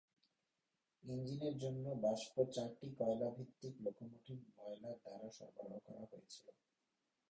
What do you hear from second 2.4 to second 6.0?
চারটি কয়লা ভিত্তিক লোকোমোটিভ বয়লার দ্বারা সরবরাহ